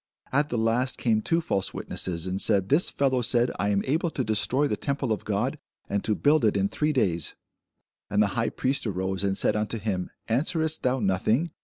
At 0.31 0.49
the 0.49 0.57
last 0.57 0.97
came 0.97 1.21
two 1.21 1.41
false 1.41 1.75
witnesses, 1.75 2.25
and 2.25 2.41
said, 2.41 2.69
This 2.69 2.89
fellow 2.89 3.21
said, 3.21 3.51
I 3.59 3.69
am 3.69 3.83
able 3.85 4.09
to 4.09 4.23
destroy 4.23 4.67
the 4.67 4.75
temple 4.75 5.11
of 5.11 5.25
God, 5.25 5.59
and 5.87 6.03
to 6.03 6.15
build 6.15 6.43
it 6.43 6.57
in 6.57 6.69
three 6.69 6.91
days. 6.91 7.35
And 8.09 8.19
the 8.19 8.25
high 8.33 8.49
priest 8.49 8.87
arose, 8.87 9.23
and 9.23 9.37
said 9.37 9.55
unto 9.55 9.77
him, 9.77 10.09
Answerest 10.27 10.81
thou 10.81 10.99
nothing? 11.01 11.51